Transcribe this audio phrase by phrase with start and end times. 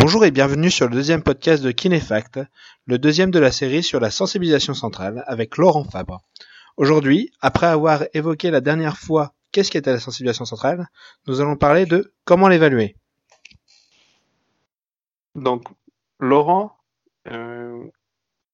[0.00, 2.40] Bonjour et bienvenue sur le deuxième podcast de Kinefact,
[2.86, 6.22] le deuxième de la série sur la sensibilisation centrale avec Laurent Fabre.
[6.78, 10.86] Aujourd'hui, après avoir évoqué la dernière fois qu'est-ce qu'était la sensibilisation centrale,
[11.26, 12.96] nous allons parler de comment l'évaluer.
[15.34, 15.64] Donc,
[16.18, 16.78] Laurent,
[17.30, 17.84] euh,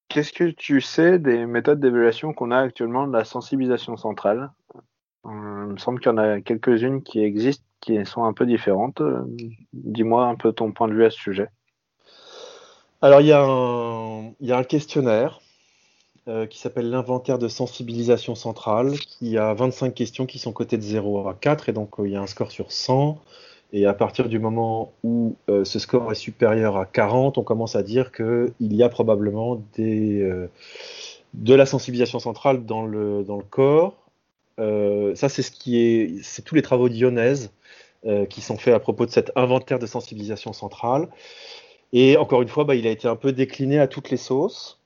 [0.09, 4.51] qu'est-ce que tu sais des méthodes d'évaluation qu'on a actuellement de la sensibilisation centrale?
[4.75, 8.45] Euh, Il me semble qu'il y en a quelques-unes qui existent qui sont un peu
[8.45, 9.01] différentes.
[9.01, 9.23] Euh,
[9.73, 11.47] dis-moi un peu ton point de vue à ce sujet.
[13.01, 15.39] Alors, il y a un, il un questionnaire
[16.27, 20.81] euh, qui s'appelle l'inventaire de sensibilisation centrale, qui a 25 questions qui sont cotées de
[20.81, 23.19] 0 à 4, et donc euh, il y a un score sur 100.
[23.73, 27.83] Et à partir du moment où ce score est supérieur à 40, on commence à
[27.83, 30.25] dire qu'il y a probablement des,
[31.33, 34.06] de la sensibilisation centrale dans le, dans le corps.
[34.57, 37.51] Ça, c'est tous les travaux d'Ionèse
[38.05, 41.09] euh, qui sont faits à propos de cet inventaire de sensibilisation centrale.
[41.93, 44.79] Et encore une fois, bah, il a été un peu décliné à toutes les sauces.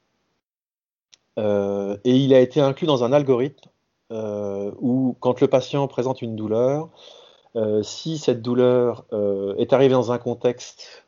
[1.37, 3.69] Euh, et il a été inclus dans un algorithme
[4.13, 6.89] euh, où, quand le patient présente une douleur,
[7.83, 9.05] si cette douleur
[9.57, 11.05] est arrivée dans un contexte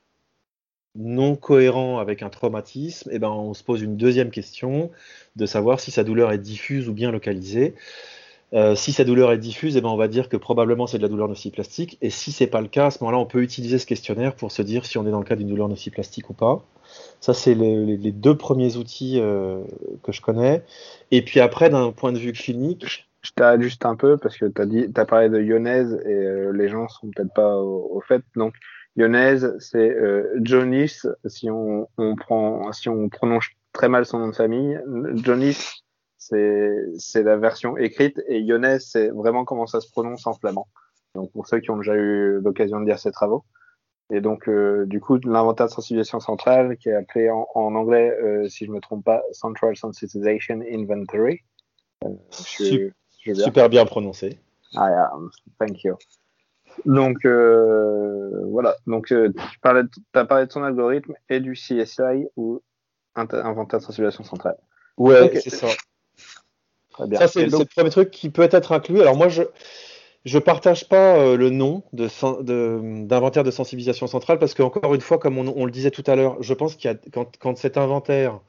[0.94, 4.92] non cohérent avec un traumatisme, eh ben, on se pose une deuxième question
[5.38, 7.76] de savoir si sa douleur est diffuse ou bien localisée.
[8.54, 11.04] Euh, si sa douleur est diffuse, eh ben on va dire que probablement c'est de
[11.04, 11.98] la douleur nociplastique.
[12.02, 14.52] Et si c'est pas le cas, à ce moment-là, on peut utiliser ce questionnaire pour
[14.52, 16.64] se dire si on est dans le cas d'une douleur nociplastique ou pas.
[17.20, 19.64] Ça, c'est les, deux premiers outils euh,
[20.04, 20.64] que je connais.
[21.10, 23.08] Et puis après, d'un point de vue clinique.
[23.22, 26.52] Je t'arrête juste un peu parce que tu as, as parlé de Lyonnaise et euh,
[26.52, 28.22] les gens sont peut-être pas au, fait.
[28.36, 28.54] Donc,
[28.98, 29.96] Lyonnaise, c'est
[30.44, 34.80] Jonis, si on, on, prend, si on prononce très mal son nom de famille.
[35.24, 35.83] Jonis,
[36.98, 40.68] c'est la version écrite et Lyonnais, c'est vraiment comment ça se prononce en flamand.
[41.16, 43.44] Donc pour ceux qui ont déjà eu l'occasion de lire ces travaux.
[44.10, 48.48] Et donc euh, du coup l'inventaire de sensibilisation centrale qui est appelé en, anglais, euh,
[48.48, 51.40] si je me trompe pas, Central Sensitization Inventory.
[52.06, 54.40] Euh, super bien prononcé.
[54.76, 55.12] Ah, yeah,
[55.60, 55.96] thank you.
[56.86, 59.84] Donc voilà, donc tu parlais,
[60.14, 62.62] as parlé de son algorithme et du CSI ou
[63.16, 64.58] inventaire de sensibilisation centrale.
[64.98, 65.68] Ouais, c'est ça.
[66.98, 69.02] Ça, c'est le premier truc qui peut être inclus.
[69.02, 69.44] Alors, moi, je
[70.26, 75.18] je partage pas euh, le nom d'inventaire de, de, sensibilisation centrale parce qu'encore une fois,
[75.18, 77.78] comme on, le disait tout à l'heure, je pense qu'il y a, quand, quand, cet
[77.78, 78.40] inventaire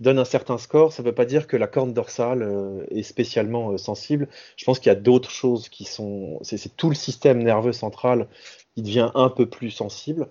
[0.00, 3.02] donne un certain score, ça ne veut pas dire que la corne dorsale euh, est
[3.02, 4.28] spécialement euh, sensible.
[4.56, 6.38] Je pense qu'il y a d'autres choses qui sont.
[6.42, 8.28] C'est tout le système nerveux central
[8.74, 10.28] qui devient un peu plus sensible.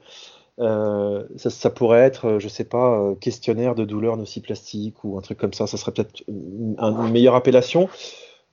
[0.60, 5.22] Euh, ça, pourrait être, euh, je sais pas, euh, questionnaire de douleur nociplastique ou un
[5.22, 5.66] truc comme ça.
[5.66, 6.76] Ça serait peut-être une,
[7.12, 7.90] meilleure appellation.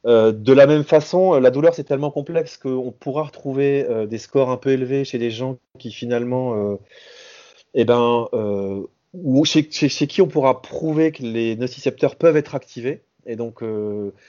[0.04, 4.56] de la même façon, la douleur c'est tellement complexe qu'on pourra retrouver des scores un
[4.56, 6.78] peu élevés chez des gens qui finalement,
[7.74, 8.28] eh ben,
[9.12, 13.02] ou chez, qui on pourra prouver que les nocicepteurs peuvent être activés.
[13.26, 13.62] Et donc,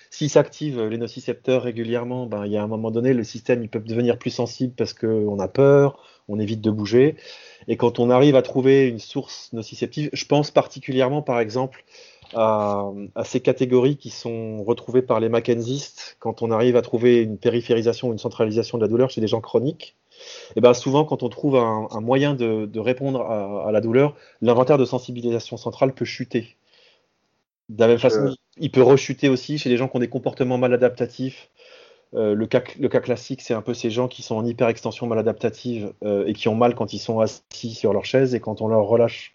[0.10, 3.70] s'ils s'activent les nocicepteurs régulièrement, ben, il y a un moment donné, le système il
[3.70, 7.16] peut devenir plus sensible parce qu'on a peur, on évite de bouger.
[7.68, 11.84] Et quand on arrive à trouver une source nociceptive, je pense particulièrement par exemple
[12.34, 12.92] à,
[13.26, 18.10] ces catégories qui sont retrouvées par les Mackenzistes, quand on arrive à trouver une périphérisation
[18.10, 19.96] ou une centralisation de la douleur chez des gens chroniques.
[20.50, 24.78] Et eh ben souvent, quand on trouve un, moyen de, répondre à, la douleur, l'inventaire
[24.78, 26.56] de sensibilisation centrale peut chuter.
[27.70, 30.58] De la même façon, il peut rechuter aussi chez des gens qui ont des comportements
[30.58, 31.50] maladaptatifs,
[32.14, 36.26] euh, le, cas, classique, c'est un peu ces gens qui sont en hyperextension maladaptative euh,
[36.28, 38.84] et qui ont mal quand ils sont assis sur leur chaise et quand on leur
[38.84, 39.34] relâche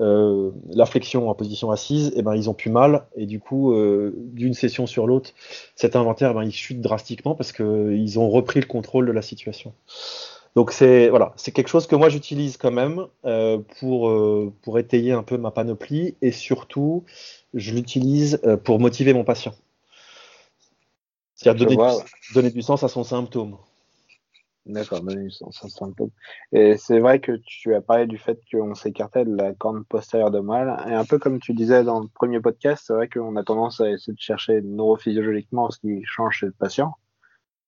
[0.00, 3.74] euh, la flexion en position assise, eh ben, ils ont plus mal et du coup,
[4.16, 5.32] d'une session sur l'autre,
[5.74, 9.74] cet inventaire, ben, il chute drastiquement parce qu'ils ont repris le contrôle de la situation.
[10.54, 13.06] Donc c'est voilà, c'est quelque chose que moi j'utilise quand même
[13.78, 14.12] pour,
[14.62, 17.04] pour étayer un peu ma panoplie et surtout,
[17.52, 19.52] je l'utilise pour motiver mon patient.
[21.38, 21.68] C'est-à-dire
[22.34, 23.56] donner, du sens à son symptôme.
[24.66, 26.10] D'accord, donner du sens à son symptôme.
[26.50, 30.32] Et c'est vrai que tu as parlé du fait qu'on s'écartait de la corne postérieure
[30.32, 30.84] de mal.
[30.88, 33.80] Et un peu comme tu disais dans le premier podcast, c'est vrai qu'on a tendance
[33.80, 36.94] à essayer de chercher neurophysiologiquement ce qui change chez le patient.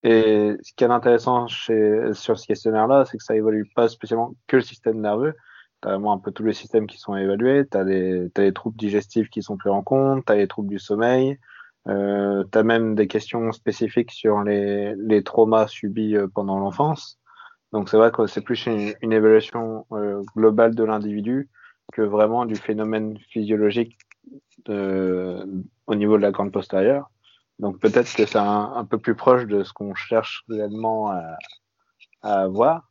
[0.03, 4.35] Et ce qui est intéressant chez, sur ce questionnaire-là, c'est que ça évolue pas spécialement
[4.47, 5.33] que le système nerveux.
[5.81, 7.63] Tu as vraiment un peu tous les systèmes qui sont évalués.
[7.71, 10.79] Tu as, les troubles digestifs qui sont pris en compte, tu as les troubles du
[10.79, 11.39] sommeil,
[11.87, 17.19] euh, tu as même des questions spécifiques sur les, les traumas subis euh, pendant l'enfance.
[17.71, 21.49] Donc c'est vrai que c'est plus une, une évaluation euh, globale de l'individu
[21.93, 23.97] que vraiment du phénomène physiologique
[24.65, 25.45] de,
[25.87, 27.09] au niveau de la grande postérieure.
[27.59, 31.37] Donc peut-être que c'est un, un, peu plus proche de ce qu'on cherche réellement à,
[32.21, 32.90] à avoir.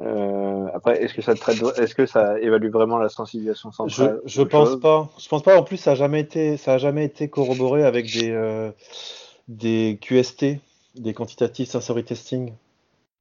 [0.00, 4.40] Euh, après, est-ce que ça traite, est-ce que ça évalue vraiment la sensibilisation centrale Je,
[4.40, 5.08] je pense pas.
[5.18, 5.58] Je pense pas.
[5.58, 8.70] En plus, ça a jamais été, ça a jamais été corroboré avec des euh,
[9.48, 10.60] des QST,
[10.94, 12.52] des quantitative sensory testing.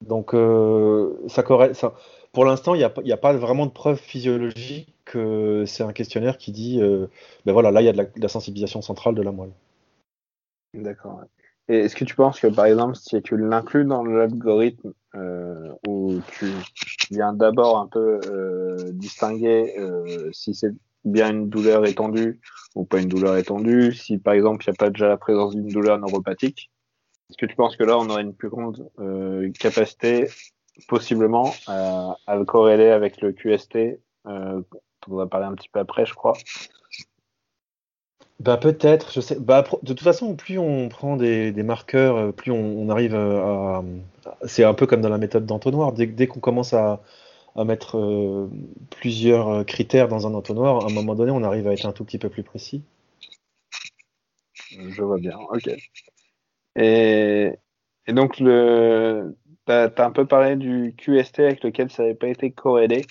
[0.06, 1.44] Donc, euh, ça,
[1.74, 1.96] ça,
[2.32, 6.38] pour l'instant, il n'y a, a, pas vraiment de preuve physiologique que c'est un questionnaire
[6.38, 6.80] qui dit,
[7.46, 9.54] ben voilà, là, il y a de la, sensibilisation centrale de la moelle.
[10.76, 11.22] D'accord.
[11.70, 16.20] Et est-ce que tu penses que, par exemple, si tu l'inclus dans l'algorithme, euh, où
[16.32, 16.46] tu
[17.12, 20.74] viens d'abord un peu euh, distinguer euh, si c'est
[21.06, 22.40] bien une douleur étendue
[22.76, 25.56] ou pas une douleur étendue, si par exemple il n'y a pas déjà la présence
[25.56, 26.72] d'une douleur neuropathique,
[27.30, 30.30] est-ce que tu penses que là on aurait une plus grande euh, capacité
[30.88, 36.14] possiblement à, le corréler avec le QST on va parler un petit peu après, je
[36.14, 36.34] crois?
[38.40, 39.40] Bah peut-être, je sais.
[39.40, 43.84] Bah, de toute façon, plus on prend des, marqueurs, euh, plus on, arrive à.
[44.46, 45.92] C'est un peu comme dans la méthode d'entonnoir.
[45.94, 47.02] Dès, dès qu'on commence à,
[47.66, 48.48] mettre euh,
[48.92, 51.92] plusieurs euh, critères dans un entonnoir, à un moment donné, on arrive à être un
[51.92, 52.84] tout petit peu plus précis.
[54.70, 55.72] Je vois bien, ok.
[56.76, 57.54] Et,
[58.08, 59.36] donc, le,
[59.66, 63.04] tu as, un peu parlé du QST avec lequel ça n'avait pas été corrélé.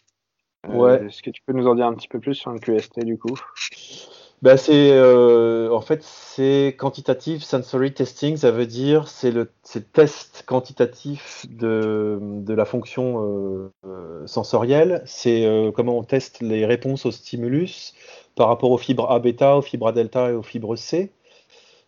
[0.69, 1.05] Ouais.
[1.07, 3.19] Est-ce que tu peux nous en dire un petit peu plus sur le QST du
[3.19, 3.35] coup?
[4.43, 9.51] Bah, c'est euh, en fait c'est quantitative sensory testing, ça veut dire c'est le
[9.95, 15.03] test quantitatif de, de la fonction euh, euh, sensorielle.
[15.07, 17.95] C'est comment on teste les réponses au stimulus
[18.35, 21.13] par rapport aux fibres A bêta, aux fibres A delta et aux fibres C.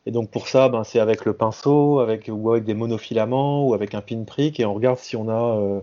[0.06, 3.74] Et donc pour ça, ben, c'est avec le pinceau, avec ou avec des monofilaments ou
[3.74, 5.82] avec un pinprick et on regarde si on a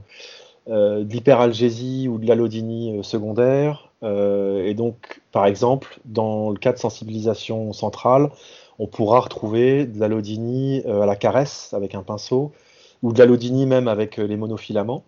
[0.67, 6.77] euh, d'hyperalgésie ou de l'allodynie secondaire, euh, et donc, par exemple, dans le cas de
[6.77, 8.29] sensibilisation centrale,
[8.77, 12.51] on pourra retrouver de l'allodynie euh, à la caresse avec un pinceau,
[13.01, 15.03] ou de l'allodynie même avec euh, les monofilaments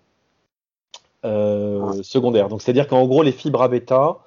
[1.24, 2.48] secondaires.
[2.48, 4.20] Donc, c'est-à-dire qu'en gros, les fibres à bêta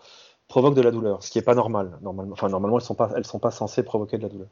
[0.48, 1.96] provoquent de la douleur, ce qui n'est pas normal.
[2.02, 4.48] Normalement, enfin, normalement, elles ne sont, pas, elles sont pas censées provoquer de la douleur.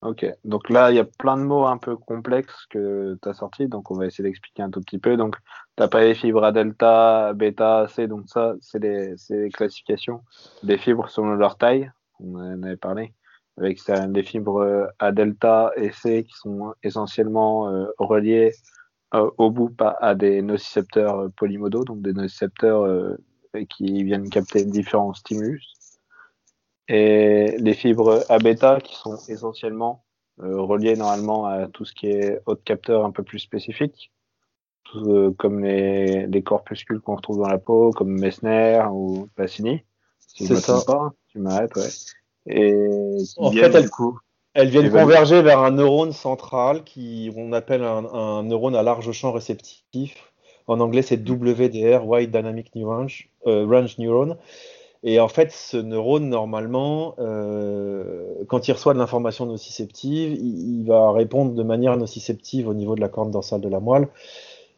[0.00, 3.34] Ok, donc là, il y a plein de mots un peu complexes que tu as
[3.34, 5.18] sortis, donc on va essayer d'expliquer un tout petit peu.
[5.18, 5.36] Donc,
[5.76, 9.16] tu as pas les fibres à delta, bêta, C, donc ça, c'est des,
[9.52, 10.22] classifications.
[10.62, 11.90] Des fibres selon leur taille,
[12.20, 13.12] on en avait parlé,
[13.58, 18.52] avec des fibres à delta et C qui sont essentiellement euh, reliées
[19.14, 23.16] euh, au bout à des nocicepteurs polymodaux, donc des nocicepteurs euh,
[23.68, 25.72] qui viennent capter différents stimulus.
[26.88, 30.04] Et les fibres A bêta qui sont essentiellement
[30.40, 34.12] euh, reliées normalement à tout ce qui est autre capteur un peu plus spécifique,
[34.96, 39.82] euh, comme les, les corpuscules qu'on retrouve dans la peau, comme Messner ou Pacini.
[40.18, 40.80] Si C'est ça.
[40.86, 41.88] Pas, tu m'arrêtes, ouais.
[42.46, 42.74] Et
[43.38, 43.88] en fait, elles,
[44.54, 49.10] elles viennent converger vers un neurone central qui on appelle un, un neurone à large
[49.12, 50.32] champ réceptif.
[50.66, 53.08] En anglais, c'est WDR, Wide Dynamic Neurone,
[53.46, 54.36] euh, Range Neuron.
[55.06, 61.12] Et en fait, ce neurone, normalement, euh, quand il reçoit de l'information nociceptive, il, va
[61.12, 64.08] répondre de manière nociceptive au niveau de la corne dorsale de la moelle.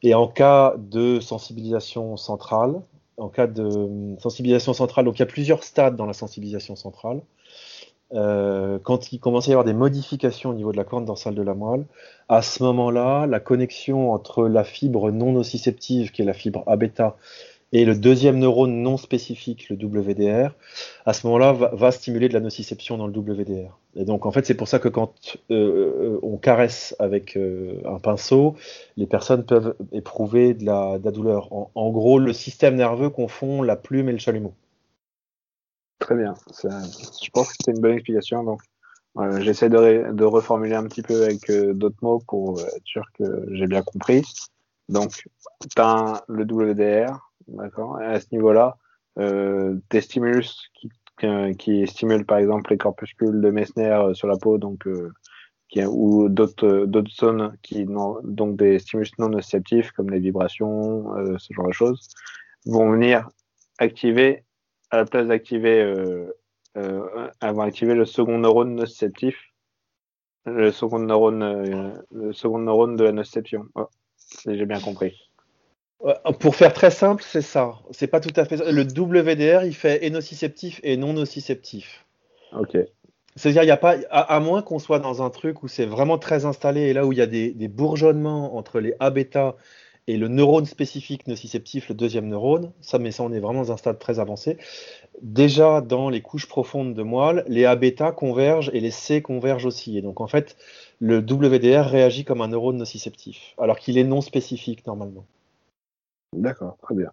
[0.06, 2.80] Et en cas de sensibilisation centrale,
[3.16, 7.22] en cas de sensibilisation centrale, donc il y a plusieurs stades dans la sensibilisation centrale.
[8.14, 11.34] Euh, quand il commence à y avoir des modifications au niveau de la corne dorsale
[11.34, 11.86] de la moelle,
[12.28, 16.76] à ce moment-là, la connexion entre la fibre non nociceptive, qui est la fibre A
[16.76, 17.16] bêta,
[17.72, 20.54] et le deuxième neurone non spécifique, le WDR,
[21.04, 23.76] à ce moment-là, va, stimuler de la nociception dans le WDR.
[23.96, 27.80] Et donc, en fait, c'est pour ça que quand euh, euh, on caresse avec euh,
[27.84, 28.54] un pinceau,
[28.96, 31.48] les personnes peuvent éprouver de la, douleur.
[31.52, 34.54] En, gros, le système nerveux confond la plume et le chalumeau.
[35.98, 36.34] Très bien.
[36.62, 38.44] je pense que c'est une bonne explication.
[38.44, 38.60] Donc,
[39.40, 43.82] j'essaie de, reformuler un petit peu avec d'autres mots pour être sûr que j'ai bien
[43.82, 44.22] compris.
[44.88, 45.24] Donc,
[45.78, 47.98] as le WDR, D'accord.
[47.98, 48.76] À ce niveau-là,
[49.18, 50.90] euh, des stimulus qui,
[51.58, 55.12] qui stimulent par exemple les corpuscules de Messner euh, sur la peau, donc euh,
[55.86, 61.14] ou d'autres euh, d'autres zones qui n'ont donc des stimulus non nociceptifs comme les vibrations,
[61.16, 62.08] euh, ce genre de choses,
[62.66, 63.28] vont venir
[63.78, 64.44] activer
[64.90, 66.32] à la place d'activer euh,
[66.76, 69.36] euh, vont activer le second neurone nociceptif,
[70.44, 73.66] le second neurone le second neurone de la nociception.
[73.74, 73.88] Oh,
[74.46, 75.25] j'ai bien compris.
[76.40, 77.78] Pour faire très simple, c'est ça.
[77.90, 78.70] C'est pas tout à fait ça.
[78.70, 82.04] Le WDR, il fait et nociceptif et non nociceptif.
[82.52, 82.76] Ok.
[83.34, 86.16] C'est-à-dire, il y a pas, à, moins qu'on soit dans un truc où c'est vraiment
[86.16, 89.56] très installé et là où il y a des, bourgeonnements entre les A bêta
[90.06, 93.72] et le neurone spécifique nociceptif, le deuxième neurone, ça, mais ça, on est vraiment dans
[93.72, 94.56] un stade très avancé.
[95.20, 99.66] Déjà, dans les couches profondes de moelle, les A bêta convergent et les C convergent
[99.66, 99.98] aussi.
[99.98, 100.56] Et donc, en fait,
[101.00, 105.26] le WDR réagit comme un neurone nociceptif, alors qu'il est non spécifique normalement.
[106.36, 107.10] D'accord, très bien.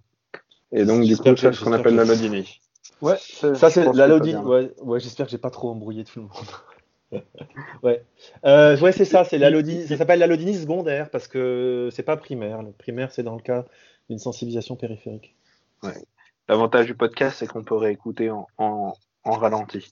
[0.72, 2.60] Et donc, du coup, c'est ce qu'on appelle la Lodini.
[3.02, 4.36] Ouais, ça c'est la Lodini.
[4.42, 7.24] Ouais, ouais j'espère que j'ai pas trop embrouillé tout le monde.
[7.84, 8.04] ouais,
[8.46, 9.52] euh, ouais c'est ça, c'est la
[9.88, 12.62] Ça s'appelle la Lodini secondaire parce que c'est pas primaire.
[12.62, 13.66] Le primaire, c'est dans le cas
[14.10, 15.36] d'une sensibilisation périphérique.
[15.84, 15.94] Ouais.
[16.50, 19.92] L'avantage du podcast, c'est qu'on peut réécouter en, en, en ralenti.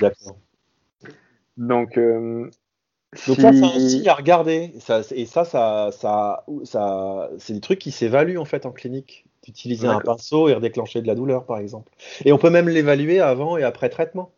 [0.00, 0.38] D'accord.
[1.56, 2.48] Donc, euh,
[3.26, 4.72] donc ça, c'est un signe à regarder.
[4.78, 9.24] Ça, et ça, ça, ça, ça c'est des trucs qui s'évaluent en fait en clinique.
[9.42, 11.90] D'utiliser un pinceau et redéclencher de la douleur, par exemple.
[12.26, 14.32] Et on peut même l'évaluer avant et après traitement.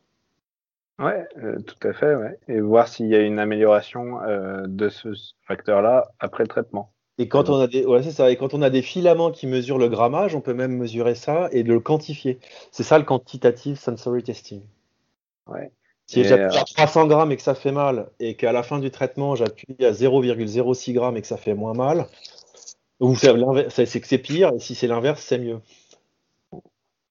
[1.00, 2.38] Ouais, euh, tout à fait, ouais.
[2.46, 5.08] Et voir s'il y a une amélioration euh, de ce
[5.48, 6.92] facteur-là après le traitement.
[7.18, 8.30] Et quand on a des, ouais, ça.
[8.30, 11.48] Et quand on a des filaments qui mesurent le grammage, on peut même mesurer ça
[11.50, 12.38] et le quantifier.
[12.70, 14.62] C'est ça le quantitative sensory testing.
[15.48, 15.72] Ouais.
[16.12, 18.90] Si j'appuie à 300 grammes et que ça fait mal, et qu'à la fin du
[18.90, 22.06] traitement, j'appuie à 0,06 grammes et que ça fait moins mal,
[23.00, 25.60] ou c'est que c'est pire, et si c'est l'inverse, c'est mieux.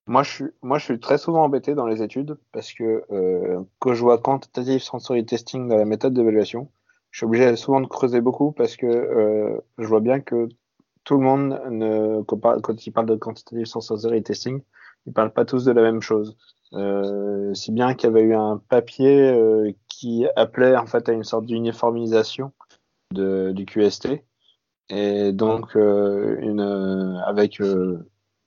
[0.05, 3.62] Moi je, suis, moi, je suis très souvent embêté dans les études parce que euh,
[3.79, 6.70] quand je vois quantitative sensory testing dans la méthode d'évaluation,
[7.10, 10.48] je suis obligé souvent de creuser beaucoup parce que euh, je vois bien que
[11.05, 14.62] tout le monde, ne, quand, il parle de quantitative sensory testing,
[15.08, 16.38] ils parlent pas tous de la même chose.
[16.73, 21.11] Euh, si bien qu'il y avait eu un papier euh, qui appelait en fait à
[21.11, 22.53] une sorte d'uniformisation
[23.11, 24.07] du QST
[24.87, 26.61] et donc euh, une
[27.25, 27.61] avec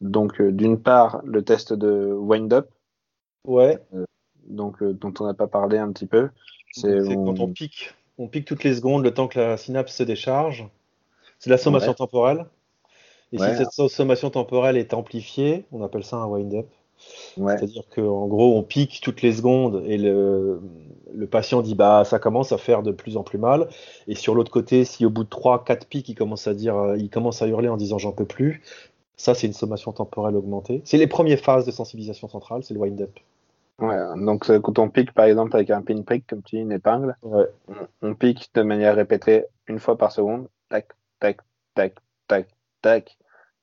[0.00, 2.70] donc d'une part le test de wind up.
[3.46, 3.78] Ouais.
[4.46, 6.30] Donc dont on n'a pas parlé un petit peu.
[6.72, 10.02] C'est quand on pique on pique toutes les secondes le temps que la synapse se
[10.02, 10.66] décharge.
[11.38, 12.46] C'est la sommation temporelle.
[13.32, 16.68] Et si cette sommation temporelle est amplifiée on appelle ça un wind up
[17.36, 20.60] c'est-à-dire qu'en gros, on pique toutes les secondes et le,
[21.30, 23.68] patient dit bah ça commence à faire de plus en plus mal.
[24.06, 26.96] Et sur l'autre côté, si au bout de 3-4 pics, il commence à dire, euh,
[26.96, 28.62] il commence à hurler en disant j'en peux plus,
[29.16, 30.82] ça c'est une sommation temporelle augmentée.
[30.84, 33.18] C'est les premières phases de sensibilisation centrale, c'est le wind-up.
[33.80, 36.72] Ouais, donc euh, quand on pique par exemple avec un pinprick, comme tu dis, une
[36.72, 37.16] épingle,
[38.02, 41.38] on, pique de manière répétée une fois par seconde, tac, tac,
[41.74, 41.94] tac,
[42.28, 42.48] tac,
[42.82, 43.18] tac.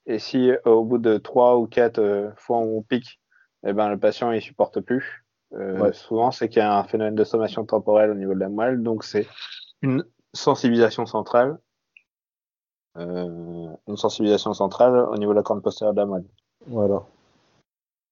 [0.07, 3.20] Et si euh, au bout de 3 ou 4 fois on pique
[3.63, 5.25] eh ben, le patient il supporte plus.
[5.53, 8.49] Euh, Souvent, c'est qu'il y a un phénomène de sommation temporelle au niveau de la
[8.49, 9.27] moelle, donc c'est
[9.81, 11.59] une sensibilisation centrale,
[12.97, 16.25] euh, une sensibilisation centrale au niveau de la corne postérieure de la moelle.
[16.67, 17.03] Voilà.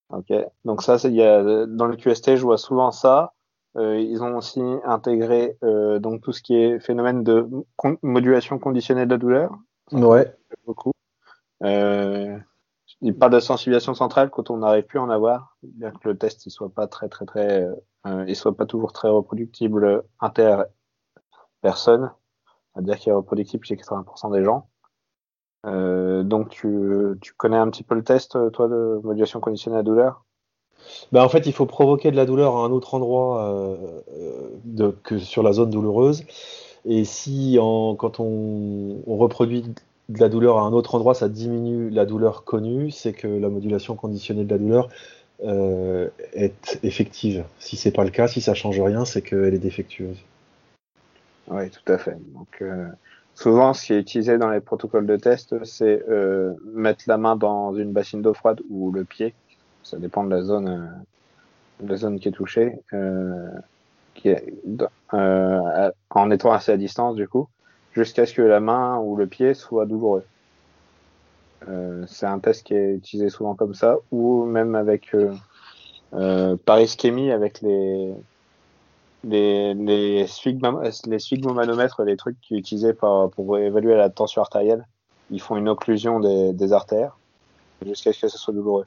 [0.10, 0.34] Ok.
[0.66, 3.34] Donc ça, c'est il y a dans le QST, je vois souvent ça.
[3.78, 7.48] Euh, ils ont aussi intégré euh, donc tout ce qui est phénomène de
[8.02, 9.52] modulation conditionnée de la douleur.
[9.92, 10.36] Ouais.
[10.66, 10.92] Beaucoup.
[11.64, 12.38] Euh,
[13.02, 16.18] il parle de sensibilisation centrale quand on n'arrive plus à en avoir, bien que le
[16.18, 17.68] test il soit pas très très très,
[18.06, 20.64] euh, il soit pas toujours très reproductible inter
[21.62, 22.12] personne,
[22.74, 24.70] c'est-à-dire qu'il est reproductible chez 80% des gens.
[25.66, 29.84] Euh, donc tu, tu connais un petit peu le test, toi, de modulation conditionnée à
[29.84, 30.24] douleur?
[31.12, 34.02] Ben, en fait, il faut provoquer de la douleur à un autre endroit euh,
[34.64, 36.24] de, que sur la zone douloureuse.
[36.86, 39.66] Et si en, quand on, on reproduit
[40.10, 43.48] de la douleur à un autre endroit, ça diminue la douleur connue, c'est que la
[43.48, 44.90] modulation conditionnée de la douleur
[45.44, 47.46] euh, est effective.
[47.60, 50.18] Si c'est pas le cas, si ça change rien, c'est qu'elle est défectueuse.
[51.48, 52.18] Oui, tout à fait.
[52.34, 52.88] Donc, euh,
[53.36, 57.36] souvent, ce qui est utilisé dans les protocoles de test, c'est euh, mettre la main
[57.36, 59.36] dans une bassine d'eau froide ou le pied.
[59.84, 60.92] Ça dépend de la zone,
[61.82, 62.80] de la zone qui est touchée,
[64.14, 64.54] qui est,
[65.12, 67.48] en étant assez à distance du coup
[68.00, 70.24] jusqu'à ce que la main ou le pied soit douloureux.
[71.68, 75.34] Euh, c'est un test qui est utilisé souvent comme ça, ou même avec euh,
[76.14, 78.14] euh, par ischémie avec les
[79.26, 84.88] les les, sphygmomanomètres, les trucs qui utilisés pour, pour évaluer la tension artérielle.
[85.30, 87.18] Ils font une occlusion des, des artères
[87.86, 88.86] jusqu'à ce que ce soit douloureux.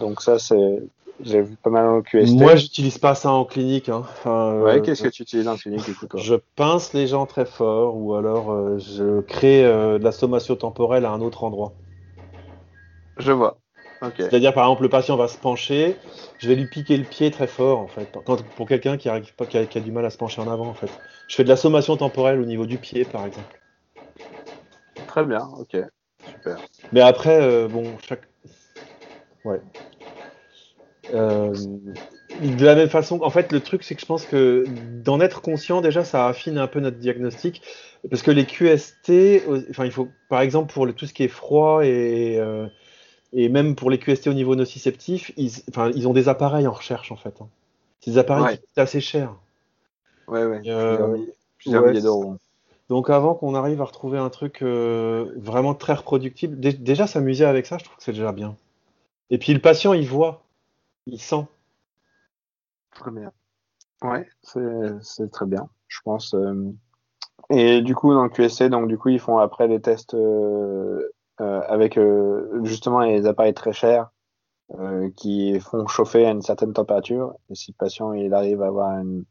[0.00, 0.82] Donc ça c'est
[1.20, 2.34] j'ai vu pas mal en QST.
[2.34, 3.88] Moi, j'utilise pas ça en clinique.
[3.88, 4.02] Hein.
[4.04, 6.20] Enfin, ouais, euh, qu'est-ce que tu utilises en clinique du coup, toi?
[6.20, 10.56] Je pince les gens très fort ou alors euh, je crée euh, de la sommation
[10.56, 11.72] temporelle à un autre endroit.
[13.18, 13.58] Je vois.
[14.02, 14.24] Okay.
[14.24, 15.96] C'est-à-dire, par exemple, le patient va se pencher,
[16.38, 18.08] je vais lui piquer le pied très fort, en fait.
[18.26, 20.74] Quand, pour quelqu'un qui a, qui, a, du mal à se pencher en avant, en
[20.74, 20.90] fait.
[21.28, 23.60] Je fais de la sommation temporelle au niveau du pied, par exemple.
[25.06, 25.76] Très bien, ok.
[26.26, 26.58] Super.
[26.92, 28.22] Mais après, bon, chaque.
[29.44, 29.60] Ouais.
[31.12, 31.54] Euh,
[32.40, 34.64] de la même façon, en fait, le truc, c'est que je pense que
[35.02, 37.62] d'en être conscient, déjà, ça affine un peu notre diagnostic.
[38.10, 41.28] Parce que les QST, enfin, il faut, par exemple, pour le, tout ce qui est
[41.28, 42.66] froid et, euh,
[43.32, 46.72] et même pour les QST au niveau nociceptif, ils, enfin, ils ont des appareils en
[46.72, 47.34] recherche, en fait.
[47.40, 47.48] Hein.
[48.00, 49.34] C'est des appareils qui coûtent assez cher.
[50.28, 50.60] Ouais, ouais.
[50.66, 51.16] Euh,
[51.58, 52.36] plusieurs milliers d'euros.
[52.90, 57.66] Donc avant qu'on arrive à retrouver un truc euh, vraiment très reproductible, déjà s'amuser avec
[57.66, 58.56] ça, je trouve que c'est déjà bien.
[59.30, 60.43] Et puis le patient, il voit,
[61.06, 61.46] il sent.
[62.94, 63.32] Très bien.
[64.02, 66.34] Ouais, c'est très bien, je pense.
[66.34, 66.72] Euh.
[67.50, 71.10] Et du coup, dans le QSC, donc du coup, ils font après des tests euh,
[71.38, 71.98] avec
[72.62, 74.10] justement les appareils très chers
[75.16, 77.34] qui font chauffer à une certaine température.
[77.50, 79.24] Et si le patient il arrive à avoir une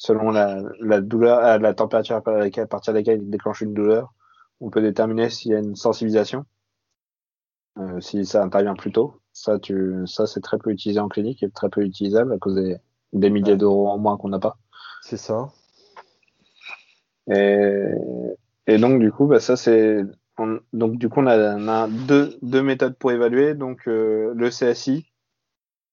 [0.00, 4.14] selon la, la douleur, euh, la température à partir de laquelle il déclenche une douleur,
[4.60, 6.46] on peut déterminer s'il y a une sensibilisation,
[7.80, 9.20] euh, si ça intervient plus tôt.
[9.32, 12.56] Ça, tu, ça c'est très peu utilisé en clinique et très peu utilisable à cause
[12.56, 12.76] des,
[13.12, 14.58] des milliers d'euros en moins qu'on n'a pas.
[15.02, 15.48] C'est ça.
[17.30, 17.84] Et,
[18.66, 20.04] et donc du coup, bah, ça c'est
[20.72, 24.48] donc du coup on a, on a, deux, deux méthodes pour évaluer, donc euh, le
[24.48, 25.06] CSI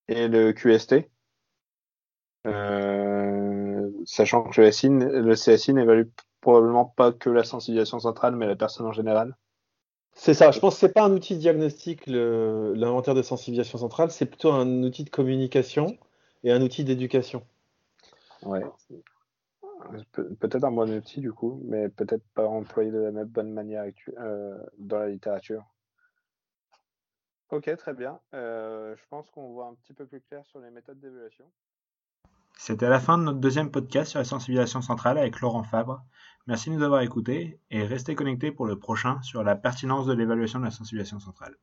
[0.07, 1.09] et le QST.
[2.45, 6.07] Euh, sachant que le, CSI, le CSI n'évalue
[6.39, 9.35] probablement pas que la sensibilisation centrale, mais la personne en général.
[10.19, 13.77] C'est ça, je pense que ce n'est pas un outil de diagnostic, l'inventaire de sensibilisation
[13.77, 15.95] centrale, c'est plutôt un outil de communication
[16.43, 17.43] et un outil d'éducation.
[18.43, 18.65] Ouais.
[20.39, 23.85] peut-être un bon outil du coup, mais peut-être pas employé de la même bonne manière
[24.17, 25.63] euh, dans la littérature.
[27.51, 28.19] Ok, très bien.
[28.33, 31.45] Euh, je pense qu'on voit un petit peu plus clair sur les méthodes d'évaluation.
[32.57, 36.03] C'était la fin de notre deuxième podcast sur la sensibilisation centrale avec Laurent Fabre.
[36.47, 40.13] Merci de nous avoir écoutés et restez connectés pour le prochain sur la pertinence de
[40.13, 41.57] l'évaluation de la sensibilisation centrale.